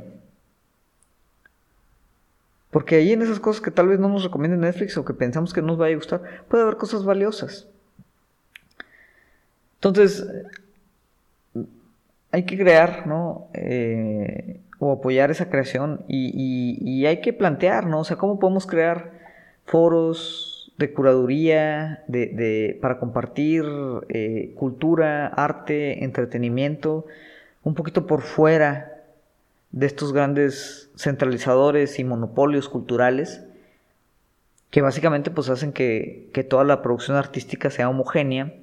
[2.72, 5.54] Porque ahí en esas cosas que tal vez no nos recomiende Netflix o que pensamos
[5.54, 7.68] que nos vaya a gustar, puede haber cosas valiosas.
[9.76, 10.26] Entonces,
[12.32, 13.48] hay que crear, ¿no?
[13.54, 18.00] Eh, o apoyar esa creación y, hay que plantear, ¿no?
[18.00, 19.12] O sea, ¿cómo podemos crear
[19.66, 23.66] foros de curaduría, de, para compartir
[24.08, 27.06] eh, cultura, arte, entretenimiento,
[27.64, 29.04] un poquito por fuera
[29.72, 33.44] de estos grandes centralizadores y monopolios culturales
[34.72, 38.54] que básicamente pues hacen que, que toda la producción artística sea homogénea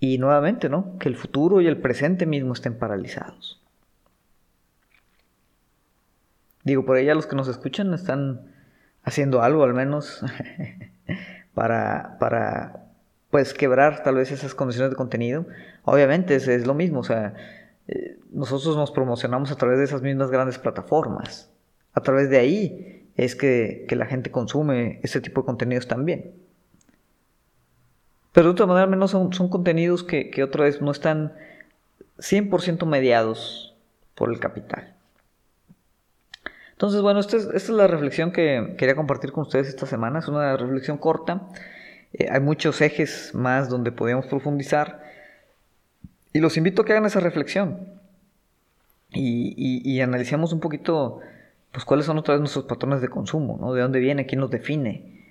[0.00, 0.96] y nuevamente, ¿no?
[0.98, 3.57] Que el futuro y el presente mismo estén paralizados.
[6.68, 8.52] Digo, por ella los que nos escuchan están
[9.02, 10.22] haciendo algo al menos
[11.54, 12.84] para, para
[13.30, 15.46] pues quebrar tal vez esas condiciones de contenido.
[15.84, 17.34] Obviamente es, es lo mismo, o sea,
[17.86, 21.50] eh, nosotros nos promocionamos a través de esas mismas grandes plataformas.
[21.94, 26.34] A través de ahí es que, que la gente consume ese tipo de contenidos también.
[28.32, 31.32] Pero de otra manera, al menos son, contenidos que, otra vez no están
[32.18, 33.74] 100% mediados
[34.14, 34.97] por el capital.
[36.78, 40.20] Entonces, bueno, esta es, la reflexión que quería compartir con ustedes esta semana.
[40.20, 41.48] Es una reflexión corta.
[42.12, 45.02] Eh, hay muchos ejes más donde podemos profundizar.
[46.32, 47.80] Y los invito a que hagan esa reflexión.
[49.10, 49.54] Y,
[49.92, 51.18] y, analicemos un poquito,
[51.72, 53.74] pues, cuáles son otra vez nuestros patrones de consumo, ¿no?
[53.74, 55.24] De dónde viene, quién nos define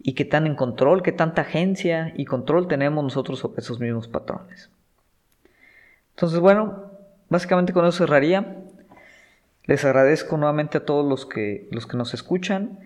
[0.00, 4.06] y qué tan en control, qué tanta agencia y control tenemos nosotros sobre esos mismos
[4.06, 4.68] patrones.
[6.10, 6.90] Entonces, bueno,
[7.30, 8.59] básicamente con eso cerraría.
[9.64, 12.78] Les agradezco nuevamente a todos los que, los que nos escuchan.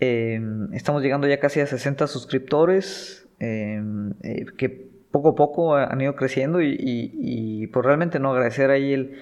[0.00, 6.00] Em, estamos llegando ya casi a 60 suscriptores em, eh, que poco a poco han
[6.00, 9.18] ido creciendo y, y, por realmente no agradecer ahí el,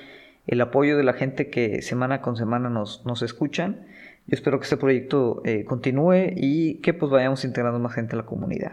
[0.46, 3.86] el, apoyo de la gente que semana con semana nos, nos escuchan.
[4.26, 8.18] Yo espero que este proyecto eh, continúe y que pues vayamos integrando más gente a
[8.18, 8.72] la comunidad.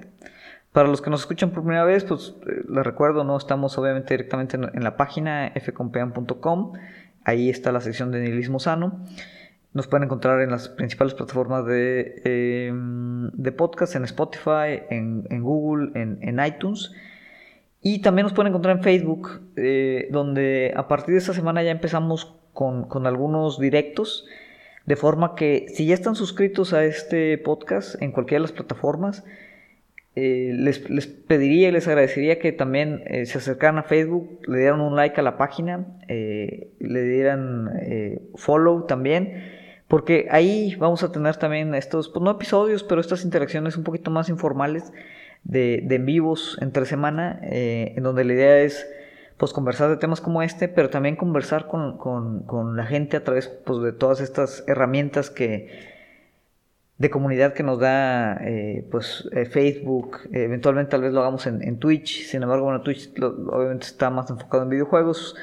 [0.71, 4.15] Para los que nos escuchan por primera vez, pues eh, les recuerdo, no estamos obviamente
[4.15, 6.73] directamente en, la página fcompean.com.
[7.25, 8.99] Ahí está la sección de nihilismo sano.
[9.73, 15.91] Nos pueden encontrar en las principales plataformas de, em, de podcast, en Spotify, en, Google,
[15.95, 16.91] en, iTunes.
[17.81, 21.71] Y también nos pueden encontrar en Facebook, eh, donde a partir de esta semana ya
[21.71, 24.25] empezamos con, con algunos directos
[24.85, 29.23] de forma que si ya están suscritos a este podcast en cualquiera de las plataformas,
[30.15, 34.79] eh, les, pediría y les agradecería que también eh, se acercaran a Facebook, le dieran
[34.79, 37.71] un like a la página, eh, le dieran
[38.35, 39.43] follow también,
[39.87, 44.11] porque ahí vamos a tener también estos, pues no episodios, pero estas interacciones un poquito
[44.11, 44.93] más informales
[45.43, 48.87] de, de en vivos entre semana, en donde la idea es
[49.37, 53.81] pues conversar de temas como este, pero también conversar con, la gente a través pues,
[53.81, 55.92] de todas estas herramientas que
[56.97, 61.79] de comunidad que nos da eh, pues eh, Facebook, eventualmente tal vez lo hagamos en,
[61.79, 65.35] Twitch, sin embargo bueno Twitch obviamente está más enfocado en videojuegos,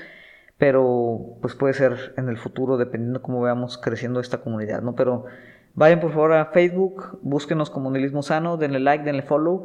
[0.58, 4.94] pero pues puede ser en el futuro dependiendo cómo veamos creciendo esta comunidad, ¿no?
[4.94, 5.24] Pero
[5.74, 9.64] vayan por favor a Facebook, búsquenos como Nihilismo Sano, denle like, denle follow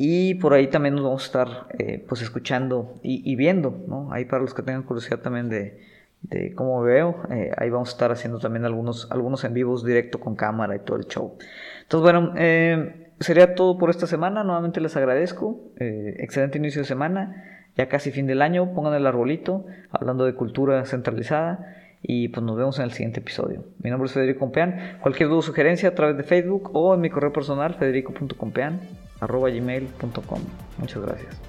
[0.00, 4.12] y por ahí también nos vamos a estar eh, pues escuchando y, viendo, ¿no?
[4.12, 5.80] Ahí para los que tengan curiosidad también de,
[6.22, 10.20] de cómo veo, eh, ahí vamos a estar haciendo también algunos, algunos en vivos directo
[10.20, 11.36] con cámara y todo el show.
[11.82, 14.44] Entonces, bueno, eh, sería todo por esta semana.
[14.44, 15.60] Nuevamente les agradezco.
[15.76, 17.44] excelente inicio de semana.
[17.76, 18.74] Ya casi fin del año.
[18.74, 19.64] Pongan el arbolito.
[19.90, 21.76] Hablando de cultura centralizada.
[22.02, 23.64] Y pues nos vemos en el siguiente episodio.
[23.82, 24.98] Mi nombre es Federico Compeán.
[25.00, 28.80] Cualquier duda o sugerencia a través de Facebook o en mi correo personal federico.compeán
[29.20, 30.40] arroba gmail.com.
[30.78, 31.47] Muchas gracias.